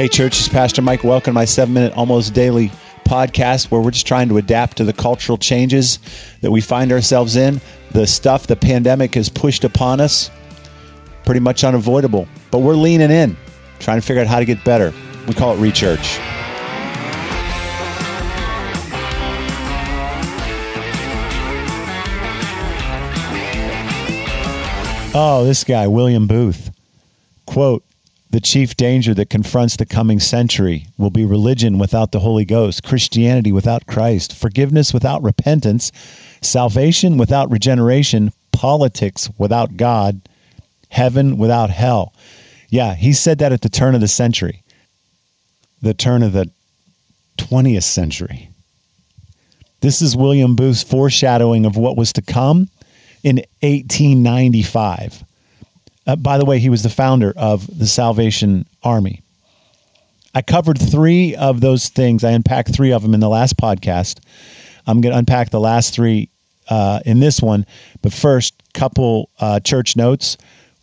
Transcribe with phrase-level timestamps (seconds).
[0.00, 1.04] Hey, church, it's Pastor Mike.
[1.04, 2.70] Welcome to my seven minute, almost daily
[3.04, 5.98] podcast where we're just trying to adapt to the cultural changes
[6.40, 7.60] that we find ourselves in.
[7.90, 10.30] The stuff the pandemic has pushed upon us,
[11.26, 12.26] pretty much unavoidable.
[12.50, 13.36] But we're leaning in,
[13.78, 14.94] trying to figure out how to get better.
[15.28, 16.39] We call it Rechurch.
[25.12, 26.70] Oh, this guy, William Booth.
[27.44, 27.82] Quote
[28.30, 32.84] The chief danger that confronts the coming century will be religion without the Holy Ghost,
[32.84, 35.90] Christianity without Christ, forgiveness without repentance,
[36.42, 40.20] salvation without regeneration, politics without God,
[40.90, 42.14] heaven without hell.
[42.68, 44.62] Yeah, he said that at the turn of the century,
[45.82, 46.52] the turn of the
[47.36, 48.50] 20th century.
[49.80, 52.68] This is William Booth's foreshadowing of what was to come
[53.22, 55.24] in 1895.
[56.06, 59.22] Uh, by the way, he was the founder of the Salvation Army.
[60.34, 62.24] I covered three of those things.
[62.24, 64.20] I unpacked three of them in the last podcast.
[64.86, 66.30] I'm going to unpack the last three
[66.68, 67.66] uh, in this one.
[68.02, 70.36] But first, couple uh, church notes.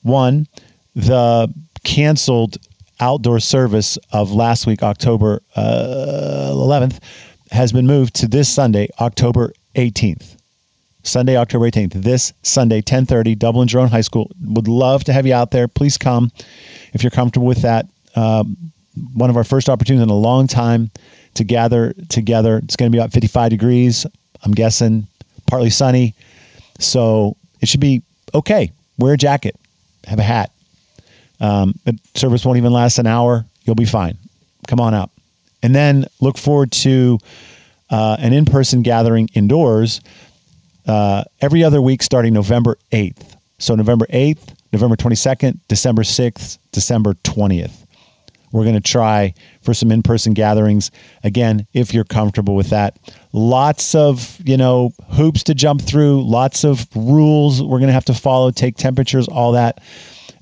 [0.03, 0.47] One,
[0.95, 2.57] the canceled
[2.99, 6.99] outdoor service of last week, October uh, 11th,
[7.51, 10.36] has been moved to this Sunday, October 18th.
[11.07, 11.93] Sunday, October 18th.
[11.93, 14.29] This Sunday, 1030, Dublin Jerome High School.
[14.41, 15.67] Would love to have you out there.
[15.67, 16.31] Please come
[16.93, 17.87] if you're comfortable with that.
[18.15, 18.71] Um,
[19.13, 20.91] one of our first opportunities in a long time
[21.35, 22.57] to gather together.
[22.57, 24.05] It's going to be about 55 degrees.
[24.43, 25.07] I'm guessing
[25.45, 26.13] partly sunny.
[26.79, 28.01] So it should be
[28.33, 28.71] okay.
[28.97, 29.55] Wear a jacket,
[30.05, 30.51] have a hat.
[31.39, 33.45] Um, the service won't even last an hour.
[33.63, 34.17] You'll be fine.
[34.67, 35.11] Come on out.
[35.61, 37.19] And then look forward to
[37.89, 40.01] uh, an in person gathering indoors
[40.87, 43.35] uh, every other week starting November 8th.
[43.59, 47.85] So November 8th, November 22nd, December 6th, December 20th.
[48.51, 50.89] We're going to try for some in-person gatherings
[51.23, 52.97] again if you're comfortable with that.
[53.33, 58.05] Lots of, you know, hoops to jump through, lots of rules we're going to have
[58.05, 59.81] to follow, take temperatures, all that.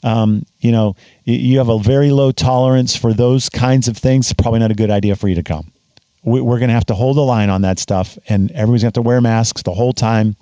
[0.04, 4.32] Um, you know, you have a very low tolerance for those kinds of things.
[4.34, 5.72] Probably not a good idea for you to come
[6.26, 9.00] we're going to have to hold the line on that stuff, and everyone's going to
[9.00, 10.36] have to wear masks the whole time.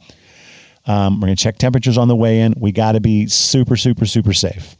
[0.86, 2.56] Um, we're going to check temperatures on the way in.
[2.58, 4.76] We got to be super, super, super safe.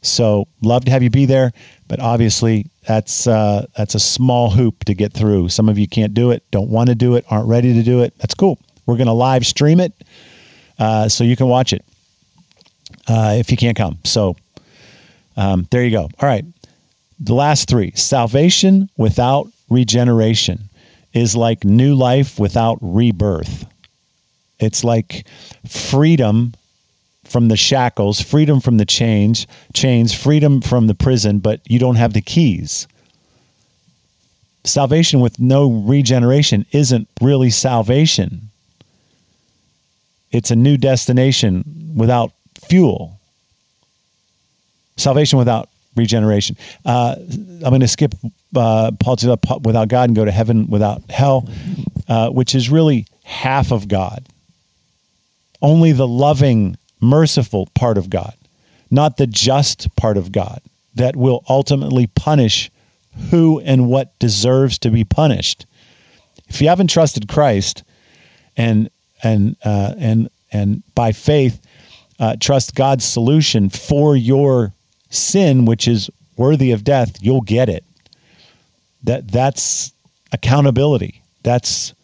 [0.00, 1.52] So, love to have you be there,
[1.86, 5.48] but obviously that's uh, that's a small hoop to get through.
[5.48, 8.02] Some of you can't do it, don't want to do it, aren't ready to do
[8.02, 8.12] it.
[8.18, 8.58] That's cool.
[8.84, 9.92] We're going to live stream it
[10.78, 11.84] uh, so you can watch it
[13.06, 13.98] uh, if you can't come.
[14.02, 14.34] So,
[15.36, 16.10] um, there you go.
[16.18, 16.44] All right,
[17.20, 20.68] the last three: salvation without regeneration
[21.12, 23.66] is like new life without rebirth.
[24.58, 25.26] It's like
[25.66, 26.54] freedom
[27.24, 31.96] from the shackles, freedom from the chains, chains, freedom from the prison, but you don't
[31.96, 32.86] have the keys.
[34.64, 38.50] Salvation with no regeneration isn't really salvation.
[40.30, 43.18] It's a new destination without fuel.
[44.96, 46.56] Salvation without regeneration.
[46.84, 48.14] Uh, I'm going to skip
[48.56, 51.48] uh, politics without God and go to heaven without hell,
[52.08, 54.26] uh, which is really half of God.
[55.60, 58.34] Only the loving, merciful part of God,
[58.90, 60.60] not the just part of God,
[60.94, 62.70] that will ultimately punish
[63.30, 65.66] who and what deserves to be punished.
[66.48, 67.84] If you haven't trusted Christ,
[68.56, 68.90] and
[69.22, 71.60] and uh, and and by faith,
[72.18, 74.72] uh, trust God's solution for your
[75.12, 77.84] sin, which is worthy of death, you'll get it.
[79.04, 79.92] That that's
[80.32, 81.22] accountability.
[81.42, 81.94] That's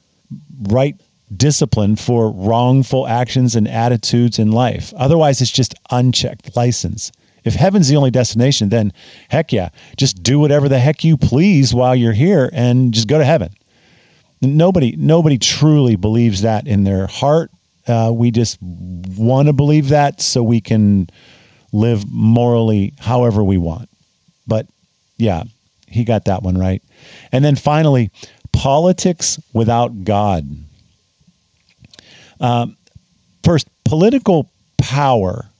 [0.63, 0.97] right
[1.37, 4.93] discipline for wrongful actions and attitudes in life.
[4.97, 7.13] Otherwise, it's just unchecked license.
[7.45, 8.93] If heaven's the only destination, then
[9.29, 13.19] heck yeah, just do whatever the heck you please while you're here and just go
[13.19, 13.51] to heaven.
[14.41, 17.51] Nobody, nobody truly believes that in their heart.
[17.87, 21.09] Uh, we just want to believe that so we can
[21.73, 23.89] live morally however we want.
[24.47, 24.67] But
[25.17, 25.45] yeah,
[25.87, 26.83] he got that one right.
[27.33, 28.11] And then finally,
[28.53, 30.49] politics without God.
[32.41, 32.77] Um,
[33.45, 35.51] first, political power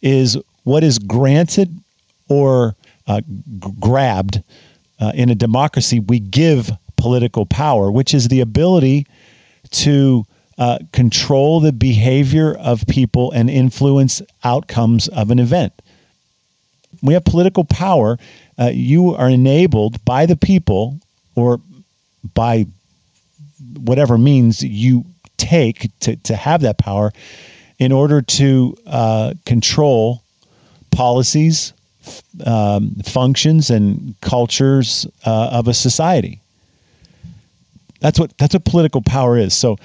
[0.00, 1.76] is what is granted
[2.28, 2.76] or
[3.06, 4.42] uh, g- grabbed
[5.00, 5.98] uh, in a democracy.
[5.98, 9.06] We give political power, which is the ability
[9.70, 10.24] to
[10.58, 15.72] uh, control the behavior of people and influence outcomes of an event.
[17.02, 18.18] We have political power.
[18.58, 21.00] Uh, you are enabled by the people
[21.36, 21.60] or
[22.34, 22.66] by
[23.78, 25.04] whatever means you
[25.36, 27.12] take to, to have that power.
[27.78, 30.22] in order to uh, control
[30.90, 31.72] policies,
[32.44, 36.40] um, functions, and cultures uh, of a society.
[38.00, 39.56] That's what that's what political power is.
[39.56, 39.76] So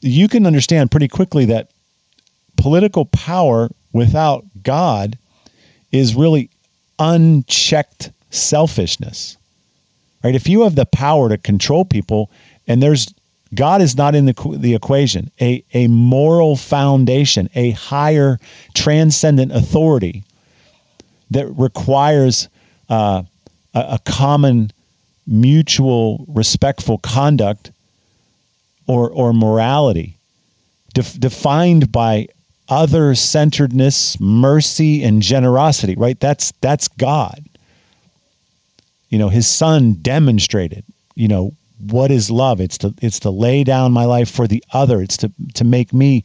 [0.00, 1.70] you can understand pretty quickly that
[2.56, 5.18] political power without God
[5.92, 6.50] is really
[6.98, 9.36] unchecked selfishness.
[10.22, 10.34] Right?
[10.34, 12.30] If you have the power to control people
[12.66, 13.12] and there's
[13.54, 18.38] God is not in the, the equation, a, a moral foundation, a higher
[18.74, 20.24] transcendent authority
[21.30, 22.48] that requires
[22.90, 23.22] uh,
[23.74, 24.70] a, a common
[25.26, 27.70] mutual respectful conduct
[28.88, 30.18] or, or morality
[30.94, 32.28] def- defined by
[32.68, 36.18] other centeredness, mercy, and generosity, right?
[36.20, 37.44] That's, that's God.
[39.08, 42.60] You know, his son demonstrated, you know, what is love?
[42.60, 45.00] It's to, it's to lay down my life for the other.
[45.00, 46.24] It's to, to make me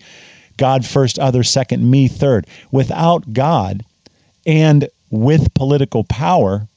[0.57, 2.48] God first, other second, me third.
[2.71, 3.86] Without God
[4.45, 6.68] and with political power,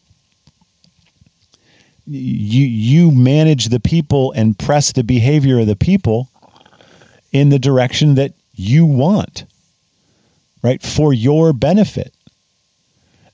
[2.06, 6.30] you you manage the people and press the behavior of the people
[7.32, 9.44] in the direction that you want
[10.62, 12.12] right for your benefit.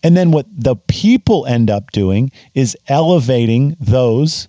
[0.03, 4.49] And then what the people end up doing is elevating those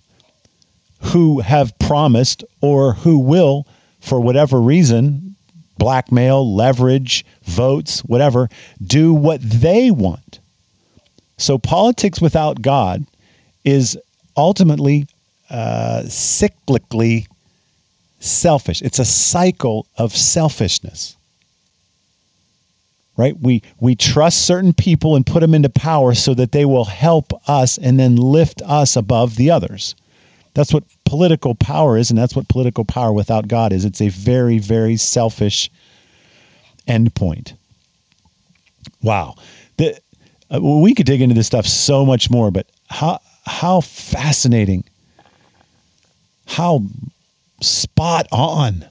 [1.01, 3.67] who have promised or who will
[3.99, 5.35] for whatever reason
[5.77, 8.47] blackmail leverage votes whatever
[8.81, 10.39] do what they want.
[11.37, 13.05] So politics without god
[13.63, 13.97] is
[14.35, 15.07] ultimately
[15.49, 17.27] uh, cyclically
[18.19, 18.81] selfish.
[18.81, 21.17] It's a cycle of selfishness.
[23.15, 23.37] Right?
[23.39, 27.31] We we trust certain people and put them into power so that they will help
[27.47, 29.93] us and then lift us above the others.
[30.55, 33.85] That's what political power is, and that's what political power without God is.
[33.85, 35.69] It's a very, very selfish
[36.87, 37.53] endpoint.
[39.01, 39.35] Wow.
[39.77, 39.99] The,
[40.53, 44.83] uh, we could dig into this stuff so much more, but how how fascinating,
[46.47, 46.83] how
[47.61, 48.85] spot on.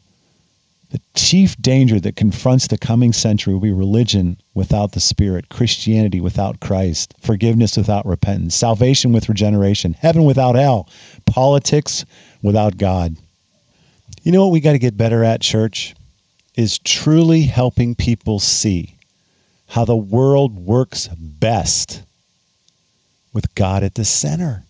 [0.91, 6.21] The chief danger that confronts the coming century will be religion without the Spirit, Christianity
[6.21, 10.87] without Christ, forgiveness without repentance, salvation with regeneration, heaven without hell,
[11.25, 12.05] politics
[12.43, 13.17] without God.
[14.23, 15.95] You know what we got to get better at, church?
[16.57, 18.99] Is truly helping people see
[19.69, 22.03] how the world works best
[23.33, 24.65] with God at the center.